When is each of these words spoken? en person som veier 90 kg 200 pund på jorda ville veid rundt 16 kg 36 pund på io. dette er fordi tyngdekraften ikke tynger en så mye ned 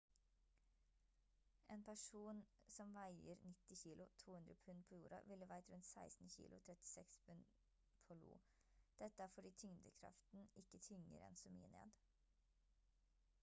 en 1.73 1.83
person 1.89 2.39
som 2.77 2.93
veier 2.95 3.43
90 3.49 3.75
kg 3.81 4.01
200 4.23 4.55
pund 4.69 4.87
på 4.93 4.97
jorda 5.01 5.19
ville 5.33 5.49
veid 5.53 5.69
rundt 5.73 5.89
16 5.89 6.33
kg 6.37 6.57
36 6.69 7.21
pund 7.27 7.53
på 8.09 8.17
io. 8.25 8.41
dette 9.05 9.27
er 9.29 9.33
fordi 9.37 9.53
tyngdekraften 9.65 10.45
ikke 10.65 10.81
tynger 10.89 11.29
en 11.29 11.41
så 11.45 11.53
mye 11.59 11.71
ned 11.77 11.95